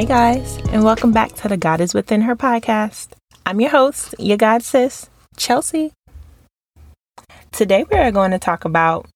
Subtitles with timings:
[0.00, 3.08] Hey guys, and welcome back to the God is Within Her podcast.
[3.44, 5.92] I'm your host, your God sis, Chelsea.
[7.52, 9.06] Today we are going to talk about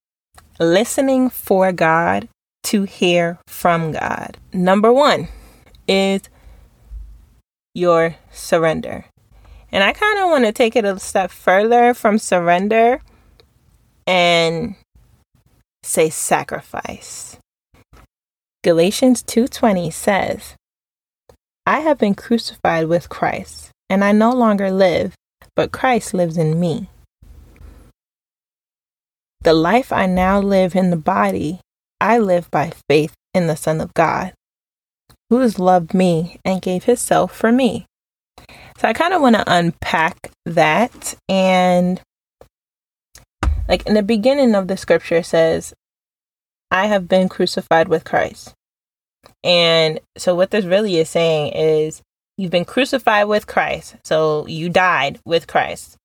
[0.61, 2.29] listening for God
[2.65, 4.37] to hear from God.
[4.53, 5.29] Number one
[5.89, 6.21] is
[7.73, 9.07] your surrender.
[9.73, 13.01] And I kind of want to take it a step further from surrender
[14.07, 14.75] and
[15.83, 17.39] say sacrifice.
[18.63, 20.57] Galatians 2:20 says,
[21.67, 25.15] I have been crucified with Christ, and I no longer live,
[25.57, 26.89] but Christ lives in me.
[29.41, 31.61] The life I now live in the body,
[32.01, 34.33] I live by faith in the Son of God,
[35.31, 37.87] who has loved me and gave himself for me.
[38.79, 42.01] So I kind of want to unpack that and
[43.69, 45.73] like in the beginning of the scripture says,
[46.71, 48.53] I have been crucified with Christ.
[49.45, 52.03] And so, what this really is saying is
[52.39, 53.97] you've been crucified with Christ.
[54.03, 55.97] So, you died with Christ.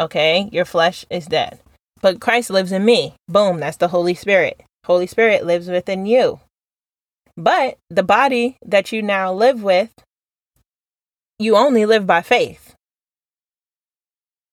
[0.00, 0.48] Okay?
[0.52, 1.60] Your flesh is dead.
[2.00, 3.14] But Christ lives in me.
[3.28, 3.60] Boom.
[3.60, 4.60] That's the Holy Spirit.
[4.84, 6.40] Holy Spirit lives within you.
[7.36, 9.92] But the body that you now live with,
[11.38, 12.74] you only live by faith.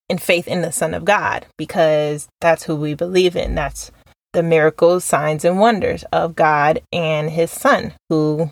[0.08, 3.56] And faith in the Son of God, because that's who we believe in.
[3.56, 3.92] That's
[4.34, 8.52] the miracles, signs, and wonders of God and his son who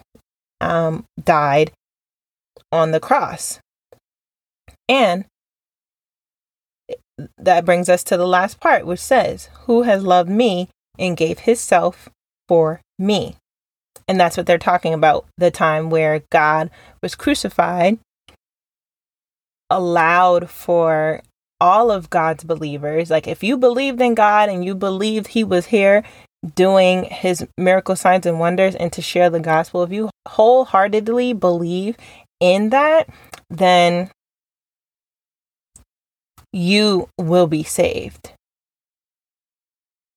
[0.60, 1.72] um, died
[2.72, 3.60] on the cross.
[4.90, 5.26] And
[7.38, 11.40] that brings us to the last part, which says, Who has loved me and gave
[11.40, 12.10] himself
[12.48, 13.36] for me?
[14.08, 16.70] And that's what they're talking about the time where God
[17.02, 18.00] was crucified,
[19.70, 21.22] allowed for
[21.60, 23.10] all of God's believers.
[23.10, 26.04] Like if you believed in God and you believed he was here
[26.56, 31.98] doing his miracle signs and wonders and to share the gospel, if you wholeheartedly believe
[32.40, 33.10] in that,
[33.50, 34.12] then
[36.54, 38.32] you will be saved.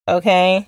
[0.09, 0.67] Okay?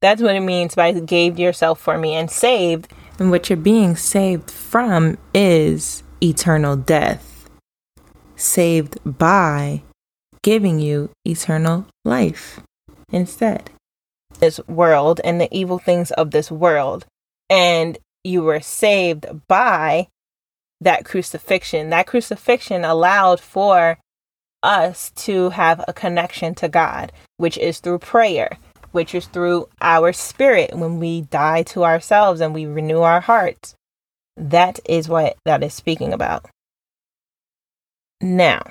[0.00, 2.92] That's what it means by gave yourself for me and saved.
[3.18, 7.37] And what you're being saved from is eternal death
[8.38, 9.82] saved by
[10.42, 12.60] giving you eternal life
[13.12, 13.70] instead.
[14.38, 17.04] This world and the evil things of this world.
[17.50, 20.08] And you were saved by
[20.80, 21.90] that crucifixion.
[21.90, 23.98] That crucifixion allowed for
[24.62, 28.58] us to have a connection to God, which is through prayer,
[28.92, 33.74] which is through our spirit when we die to ourselves and we renew our hearts.
[34.36, 36.46] That is what that is speaking about.
[38.20, 38.62] Now,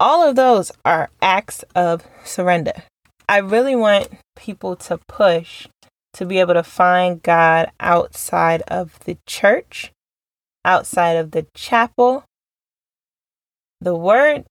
[0.00, 2.84] all of those are acts of surrender.
[3.28, 5.66] I really want people to push
[6.14, 9.92] to be able to find God outside of the church,
[10.64, 12.24] outside of the chapel.
[13.80, 14.44] The word,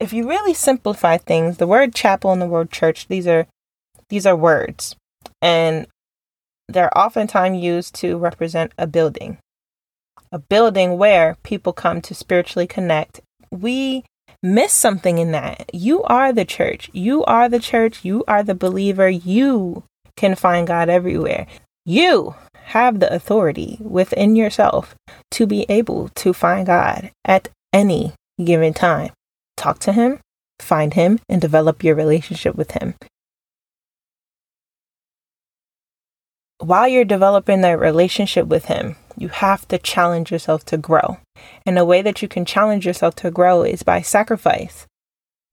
[0.00, 3.46] if you really simplify things, the word chapel and the word church, these are
[4.08, 4.96] these are words.
[5.40, 5.86] And
[6.68, 9.38] they're oftentimes used to represent a building
[10.32, 13.20] a building where people come to spiritually connect.
[13.50, 14.04] We
[14.42, 15.70] miss something in that.
[15.72, 16.90] You are the church.
[16.92, 18.04] You are the church.
[18.04, 19.08] You are the believer.
[19.08, 19.84] You
[20.16, 21.46] can find God everywhere.
[21.84, 24.94] You have the authority within yourself
[25.32, 29.10] to be able to find God at any given time.
[29.56, 30.20] Talk to Him,
[30.60, 32.94] find Him, and develop your relationship with Him.
[36.60, 41.16] While you're developing that relationship with Him, you have to challenge yourself to grow.
[41.64, 44.86] And the way that you can challenge yourself to grow is by sacrifice.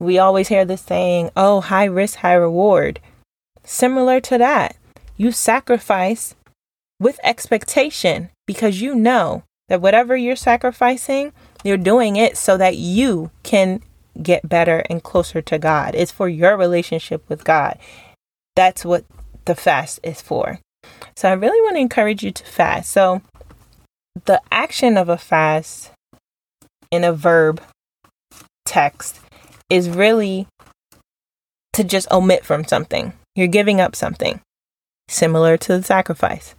[0.02, 3.00] We always hear this saying, oh, high risk, high reward.
[3.64, 4.76] Similar to that,
[5.16, 6.36] you sacrifice
[7.00, 11.32] with expectation because you know that whatever you're sacrificing,
[11.64, 13.82] you're doing it so that you can
[14.22, 15.96] get better and closer to God.
[15.96, 17.78] It's for your relationship with God.
[18.58, 19.06] That's what
[19.46, 20.60] the fast is for.
[21.16, 22.92] So I really want to encourage you to fast.
[22.92, 23.22] So
[24.26, 25.92] the action of a fast
[26.92, 27.62] in a verb
[28.66, 29.20] text
[29.70, 30.48] is really
[31.74, 33.14] to just omit from something.
[33.36, 34.42] You're giving up something,
[35.08, 36.56] similar to the sacrifice.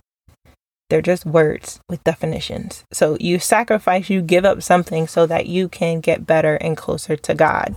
[0.91, 2.85] They're just words with definitions.
[2.93, 7.17] So you sacrifice, you give up something so that you can get better and closer
[7.17, 7.75] to God.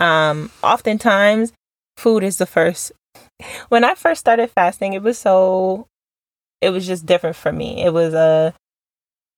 [0.00, 1.52] Um, oftentimes,
[1.96, 2.92] food is the first.
[3.68, 5.86] When I first started fasting, it was so,
[6.60, 7.82] it was just different for me.
[7.84, 8.54] It was a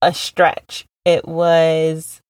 [0.02, 0.87] a stretch.
[1.05, 2.20] It was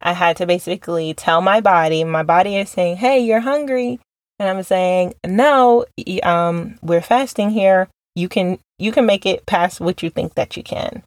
[0.00, 3.98] I had to basically tell my body, my body is saying, "Hey, you're hungry."
[4.38, 5.84] And I'm saying, "No,
[6.22, 7.88] um we're fasting here.
[8.14, 11.02] You can you can make it past what you think that you can.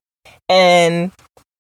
[0.48, 1.12] And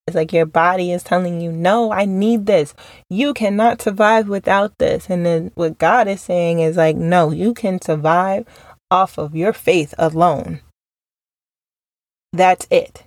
[0.10, 2.74] it's like your body is telling you, no, I need this.
[3.10, 5.08] You cannot survive without this.
[5.08, 8.48] And then what God is saying is like, no, you can survive
[8.90, 10.62] off of your faith alone.
[12.34, 13.04] That's it.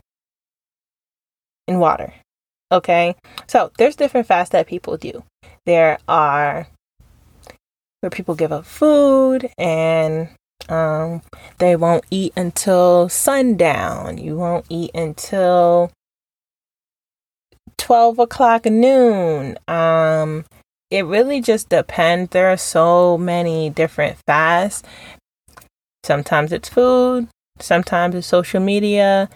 [1.67, 2.15] In water.
[2.71, 3.17] Okay.
[3.49, 5.25] So there's different fasts that people do.
[5.67, 6.69] There are
[8.01, 10.29] where people give up food and
[10.69, 11.23] um,
[11.59, 14.19] they won't eat until sundown.
[14.19, 15.91] You won't eat until
[17.83, 19.59] 12 o'clock noon.
[19.67, 20.45] Um,
[20.89, 22.31] it really just depends.
[22.31, 24.89] There are so many different fasts.
[26.05, 27.27] Sometimes it's food,
[27.59, 29.29] sometimes it's social media.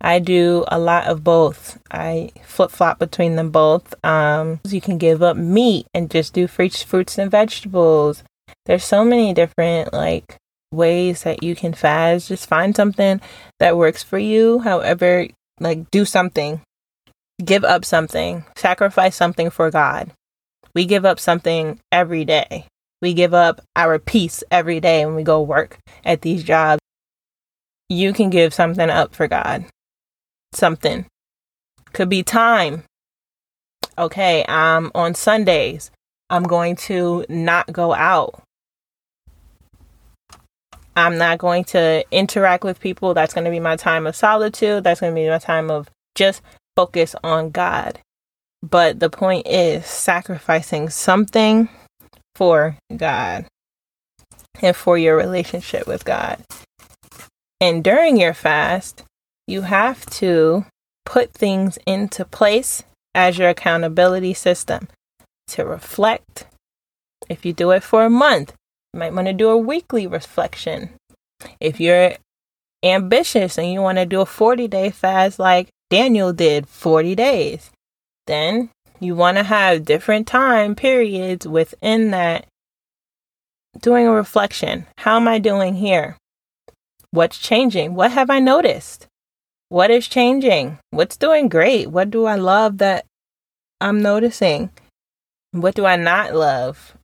[0.00, 1.78] I do a lot of both.
[1.92, 3.94] I flip flop between them both.
[4.04, 8.24] Um, you can give up meat and just do fruits, fruits and vegetables.
[8.66, 10.38] There's so many different like
[10.72, 12.26] ways that you can fast.
[12.26, 13.20] Just find something
[13.60, 14.58] that works for you.
[14.58, 15.28] However,
[15.60, 16.62] like do something
[17.44, 20.12] give up something, sacrifice something for God.
[20.74, 22.66] We give up something every day.
[23.00, 26.80] We give up our peace every day when we go work at these jobs.
[27.88, 29.64] You can give something up for God.
[30.52, 31.06] Something.
[31.92, 32.84] Could be time.
[33.98, 35.90] Okay, um on Sundays,
[36.30, 38.42] I'm going to not go out.
[40.96, 43.14] I'm not going to interact with people.
[43.14, 44.84] That's going to be my time of solitude.
[44.84, 46.42] That's going to be my time of just
[46.76, 47.98] focus on God.
[48.62, 51.68] But the point is sacrificing something
[52.34, 53.46] for God
[54.60, 56.42] and for your relationship with God.
[57.60, 59.04] And during your fast,
[59.46, 60.66] you have to
[61.04, 62.84] put things into place
[63.14, 64.88] as your accountability system
[65.48, 66.46] to reflect.
[67.28, 68.52] If you do it for a month,
[68.92, 70.90] you might want to do a weekly reflection.
[71.60, 72.14] If you're
[72.82, 77.70] ambitious and you want to do a 40 day fast like Daniel did 40 days.
[78.26, 82.46] Then you want to have different time periods within that
[83.78, 84.86] doing a reflection.
[84.96, 86.16] How am I doing here?
[87.10, 87.94] What's changing?
[87.94, 89.06] What have I noticed?
[89.68, 90.78] What is changing?
[90.88, 91.90] What's doing great?
[91.90, 93.04] What do I love that
[93.78, 94.70] I'm noticing?
[95.50, 96.96] What do I not love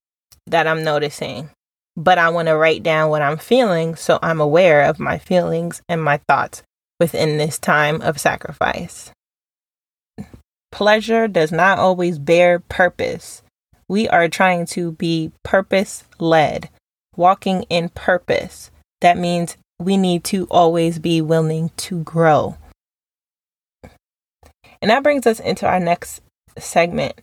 [0.46, 1.50] that I'm noticing?
[1.94, 5.82] But I want to write down what I'm feeling so I'm aware of my feelings
[5.90, 6.62] and my thoughts
[6.98, 9.12] within this time of sacrifice.
[10.70, 13.42] Pleasure does not always bear purpose.
[13.88, 16.68] We are trying to be purpose led,
[17.16, 18.70] walking in purpose.
[19.00, 22.56] That means we need to always be willing to grow.
[24.80, 26.20] And that brings us into our next
[26.58, 27.14] segment.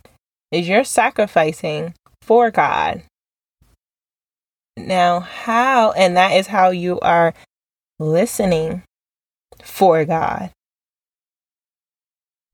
[0.51, 3.03] Is you're sacrificing for God.
[4.77, 7.33] Now, how, and that is how you are
[7.99, 8.83] listening
[9.63, 10.51] for God.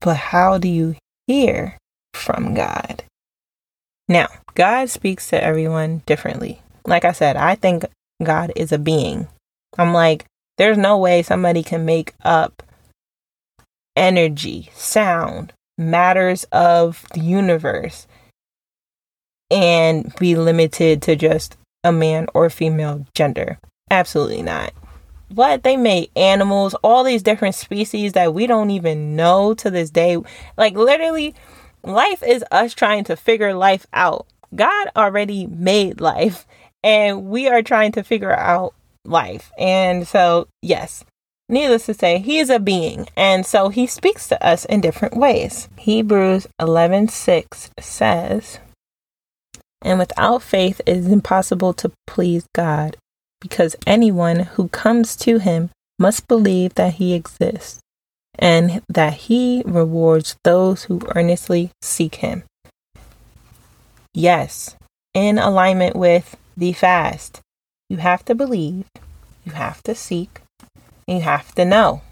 [0.00, 0.96] But how do you
[1.26, 1.78] hear
[2.12, 3.04] from God?
[4.08, 6.60] Now, God speaks to everyone differently.
[6.86, 7.84] Like I said, I think
[8.22, 9.28] God is a being.
[9.78, 10.24] I'm like,
[10.58, 12.62] there's no way somebody can make up
[13.96, 18.06] energy, sound, matters of the universe
[19.50, 23.58] and be limited to just a man or female gender.
[23.90, 24.72] Absolutely not
[25.32, 25.62] what?
[25.62, 30.18] They made animals all these different species that we don't even know to this day.
[30.56, 31.34] Like literally
[31.82, 34.26] life is us trying to figure life out.
[34.54, 36.46] God already made life
[36.84, 38.74] and we are trying to figure out
[39.04, 39.50] life.
[39.58, 41.04] And so yes
[41.48, 45.16] needless to say he is a being and so he speaks to us in different
[45.16, 45.68] ways.
[45.76, 48.58] Hebrews 11 6 says
[49.82, 52.96] and without faith it is impossible to please god
[53.42, 57.80] because anyone who comes to him must believe that he exists
[58.38, 62.44] and that he rewards those who earnestly seek him.
[64.14, 64.76] Yes,
[65.12, 67.40] in alignment with the fast,
[67.90, 68.86] you have to believe,
[69.44, 70.40] you have to seek,
[71.06, 72.02] and you have to know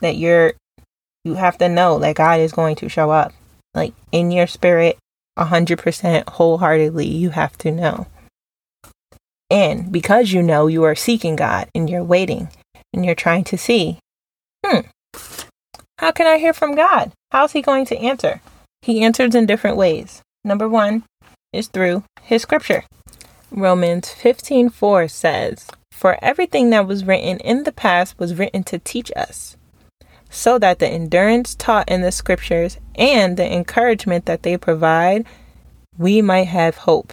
[0.00, 0.52] that you're
[1.24, 3.32] you have to know that God is going to show up.
[3.74, 4.98] Like in your spirit,
[5.38, 8.06] 100% wholeheartedly, you have to know.
[9.50, 12.48] And because you know you are seeking God and you're waiting
[12.92, 13.98] and you're trying to see,
[14.64, 14.80] hmm,
[15.98, 17.12] how can I hear from God?
[17.30, 18.40] How's He going to answer?
[18.82, 20.22] He answers in different ways.
[20.44, 21.04] Number one
[21.52, 22.84] is through His scripture.
[23.50, 29.12] Romans 15:4 says, "For everything that was written in the past was written to teach
[29.14, 29.56] us,
[30.28, 35.24] so that the endurance taught in the scriptures and the encouragement that they provide,
[35.96, 37.12] we might have hope."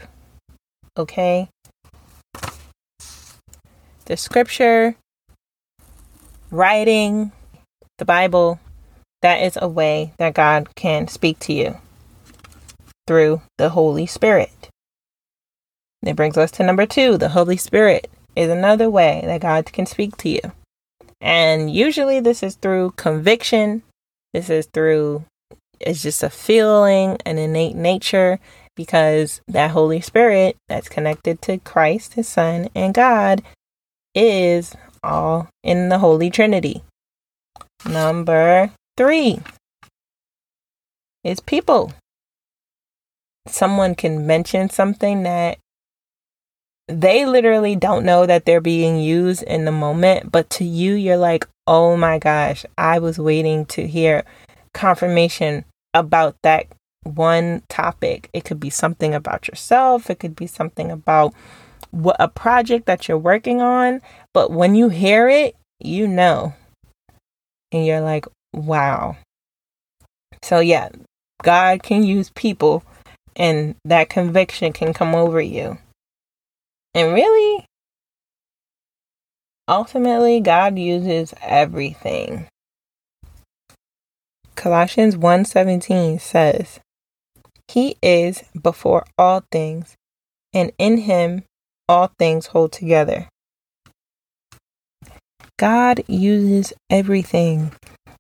[0.98, 1.50] Okay?
[4.12, 4.94] The scripture
[6.52, 7.32] writing,
[7.98, 8.60] the Bible,
[9.22, 11.78] that is a way that God can speak to you
[13.08, 14.68] through the Holy Spirit.
[16.04, 19.86] It brings us to number two the Holy Spirit is another way that God can
[19.86, 20.42] speak to you.
[21.22, 23.82] And usually this is through conviction,
[24.34, 25.24] this is through,
[25.80, 28.42] it's just a feeling, an innate nature,
[28.76, 33.42] because that Holy Spirit that's connected to Christ, His Son, and God
[34.14, 36.84] is all in the Holy Trinity.
[37.86, 39.40] Number three
[41.24, 41.94] is people.
[43.48, 45.58] Someone can mention something that
[46.88, 51.18] they literally don't know that they're being used in the moment, but to you, you're
[51.18, 54.24] like, oh my gosh, I was waiting to hear
[54.74, 56.68] confirmation about that
[57.04, 58.30] one topic.
[58.34, 61.34] It could be something about yourself, it could be something about
[62.20, 64.02] a project that you're working on,
[64.34, 66.54] but when you hear it, you know.
[67.72, 69.18] And you're like, wow.
[70.44, 70.90] So yeah,
[71.44, 72.84] God can use people
[73.36, 75.78] and that conviction can come over you.
[76.94, 77.66] And really,
[79.68, 82.48] ultimately, God uses everything.
[84.56, 86.80] Colossians 1:17 says,
[87.70, 89.96] "He is before all things,
[90.54, 91.44] and in him
[91.92, 93.28] all things hold together."
[95.60, 97.72] God uses everything.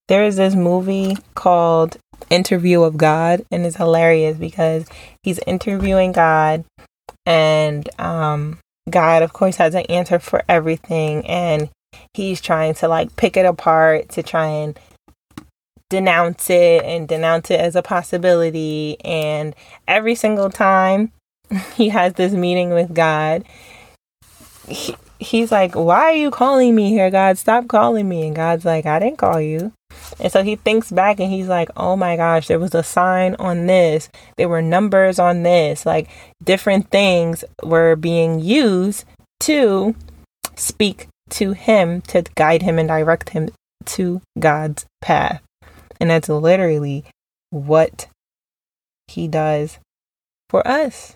[0.07, 1.97] There is this movie called
[2.29, 4.85] Interview of God, and it's hilarious because
[5.23, 6.65] he's interviewing God
[7.25, 8.59] and um,
[8.89, 11.69] God, of course, has an answer for everything, and
[12.13, 14.79] he's trying to like pick it apart to try and
[15.89, 18.97] denounce it and denounce it as a possibility.
[19.03, 19.55] And
[19.87, 21.11] every single time
[21.75, 23.43] he has this meeting with God,
[24.67, 27.37] he, he's like, Why are you calling me here, God?
[27.37, 28.27] Stop calling me.
[28.27, 29.73] And God's like, I didn't call you.
[30.19, 33.35] And so he thinks back and he's like, oh my gosh, there was a sign
[33.35, 34.09] on this.
[34.37, 35.85] There were numbers on this.
[35.85, 36.09] Like
[36.43, 39.05] different things were being used
[39.41, 39.95] to
[40.55, 43.49] speak to him, to guide him and direct him
[43.85, 45.41] to God's path.
[45.99, 47.05] And that's literally
[47.49, 48.07] what
[49.07, 49.79] he does
[50.49, 51.15] for us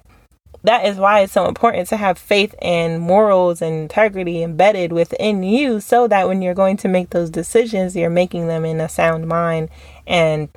[0.65, 5.43] that is why it's so important to have faith and morals and integrity embedded within
[5.43, 8.89] you so that when you're going to make those decisions you're making them in a
[8.89, 9.69] sound mind
[10.05, 10.50] and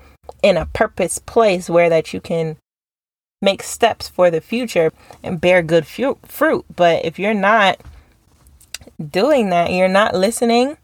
[0.43, 2.57] in a purpose place where that you can
[3.41, 6.65] make steps for the future and bear good fu- fruit.
[6.75, 7.81] But if you're not
[8.99, 10.77] doing that you're not listening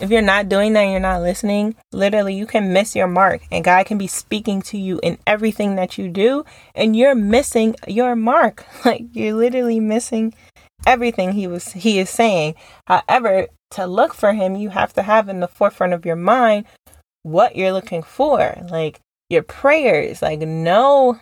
[0.00, 3.42] if you're not doing that, you're not listening, literally, you can miss your mark.
[3.50, 7.76] And God can be speaking to you in everything that you do, and you're missing
[7.86, 8.64] your mark.
[8.84, 10.34] Like you're literally missing
[10.86, 12.54] everything he was he is saying.
[12.86, 16.64] However, to look for him, you have to have in the forefront of your mind
[17.22, 18.56] what you're looking for.
[18.70, 21.20] Like your prayers, like know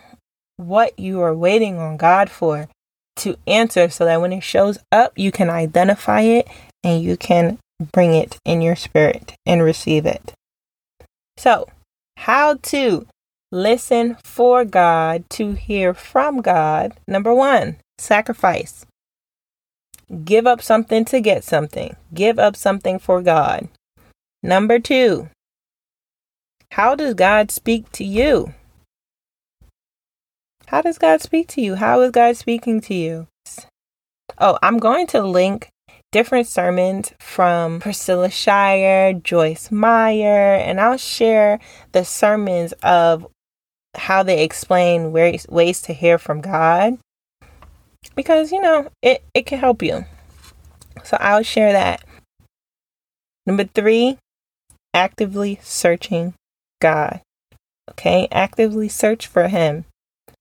[0.57, 2.69] what you are waiting on God for
[3.17, 6.47] to answer so that when it shows up, you can identify it
[6.83, 10.33] and you can bring it in your spirit and receive it.
[11.37, 11.67] So,
[12.17, 13.07] how to
[13.51, 16.93] listen for God to hear from God?
[17.07, 18.85] Number one, sacrifice.
[20.25, 21.95] Give up something to get something.
[22.13, 23.69] Give up something for God.
[24.41, 25.29] Number two,
[26.71, 28.53] how does God speak to you?
[30.67, 31.75] How does God speak to you?
[31.75, 33.27] How is God speaking to you?
[34.37, 35.69] Oh, I'm going to link
[36.11, 41.59] different sermons from Priscilla Shirer, Joyce Meyer, and I'll share
[41.91, 43.27] the sermons of
[43.95, 46.97] how they explain ways, ways to hear from God
[48.15, 50.05] because you know it, it can help you.
[51.03, 52.03] So I'll share that.
[53.45, 54.17] Number three,
[54.93, 56.33] actively searching
[56.81, 57.21] God.
[57.91, 59.85] Okay, actively search for Him.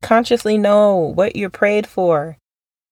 [0.03, 2.37] Consciously know what you're prayed for.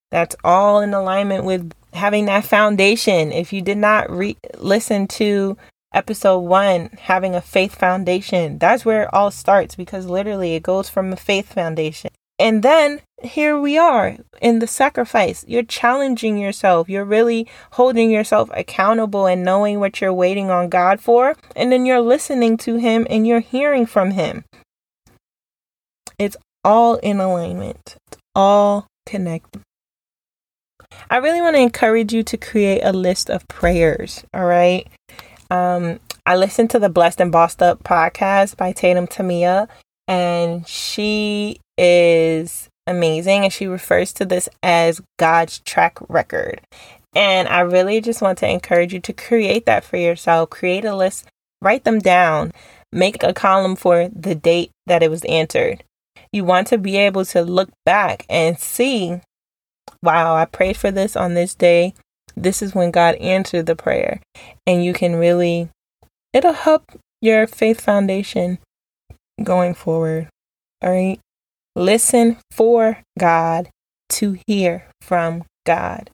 [0.09, 3.31] That's all in alignment with having that foundation.
[3.31, 5.57] If you did not re- listen to
[5.93, 10.89] episode one, having a faith foundation, that's where it all starts because literally it goes
[10.89, 12.11] from a faith foundation.
[12.39, 15.43] And then here we are in the sacrifice.
[15.47, 16.87] You're challenging yourself.
[16.87, 21.35] You're really holding yourself accountable and knowing what you're waiting on God for.
[21.55, 24.45] And then you're listening to Him and you're hearing from Him.
[26.19, 29.61] It's all in alignment, it's all connected.
[31.09, 34.23] I really want to encourage you to create a list of prayers.
[34.33, 34.87] All right.
[35.49, 39.69] Um, I listened to the Blessed and Bossed Up podcast by Tatum Temia,
[40.07, 43.43] and she is amazing.
[43.43, 46.61] And she refers to this as God's track record.
[47.15, 50.49] And I really just want to encourage you to create that for yourself.
[50.49, 51.25] Create a list,
[51.61, 52.51] write them down,
[52.91, 55.83] make a column for the date that it was answered.
[56.31, 59.21] You want to be able to look back and see,
[60.03, 61.93] wow, I prayed for this on this day.
[62.35, 64.21] This is when God answered the prayer.
[64.65, 65.69] And you can really,
[66.33, 66.83] it'll help
[67.21, 68.59] your faith foundation
[69.43, 70.27] going forward.
[70.83, 71.19] All right.
[71.75, 73.69] Listen for God
[74.09, 76.09] to hear from God.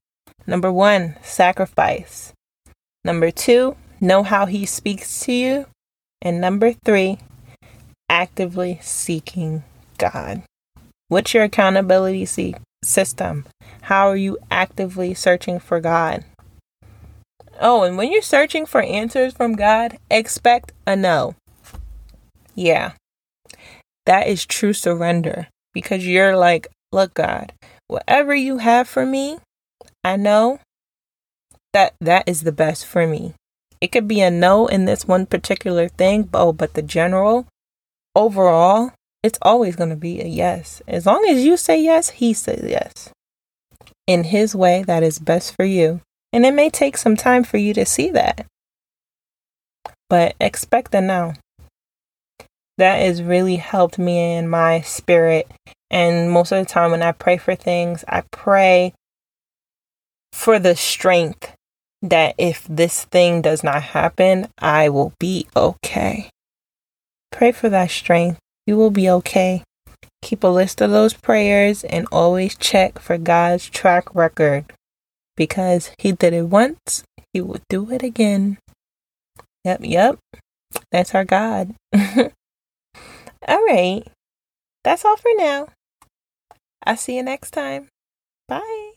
[0.45, 2.33] Number one, sacrifice.
[3.05, 5.65] Number two, know how He speaks to you.
[6.21, 7.19] And number three,
[8.09, 9.63] actively seeking
[9.97, 10.43] God.
[11.07, 13.45] What's your accountability see- system?
[13.83, 16.23] How are you actively searching for God?
[17.59, 21.35] Oh, and when you're searching for answers from God, expect a no.
[22.55, 22.93] Yeah.
[24.05, 27.53] That is true surrender because you're like, look, God,
[27.87, 29.37] whatever you have for me,
[30.03, 30.59] I know
[31.73, 33.33] that that is the best for me.
[33.81, 37.47] It could be a no in this one particular thing, but, oh, but the general,
[38.15, 38.91] overall,
[39.23, 40.81] it's always going to be a yes.
[40.87, 43.09] As long as you say yes, he says yes.
[44.05, 46.01] In his way that is best for you.
[46.33, 48.45] And it may take some time for you to see that.
[50.09, 51.33] But expect the no.
[52.77, 55.49] That has really helped me in my spirit.
[55.89, 58.93] And most of the time when I pray for things, I pray
[60.33, 61.55] for the strength
[62.01, 66.29] that if this thing does not happen, I will be okay.
[67.31, 68.39] Pray for that strength.
[68.65, 69.63] You will be okay.
[70.22, 74.65] Keep a list of those prayers and always check for God's track record
[75.36, 77.03] because He did it once,
[77.34, 78.58] He will do it again.
[79.65, 80.20] Yep, yep.
[80.91, 81.75] That's our God.
[81.93, 82.32] all
[83.48, 84.03] right.
[84.84, 85.67] That's all for now.
[86.86, 87.88] I'll see you next time.
[88.48, 88.92] Bye.